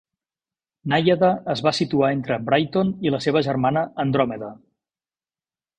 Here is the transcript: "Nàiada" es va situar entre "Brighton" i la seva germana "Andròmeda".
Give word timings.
"Nàiada" 0.93 1.29
es 1.55 1.61
va 1.67 1.75
situar 1.81 2.11
entre 2.15 2.39
"Brighton" 2.49 2.91
i 3.09 3.15
la 3.17 3.21
seva 3.27 3.47
germana 3.51 3.87
"Andròmeda". 4.07 4.53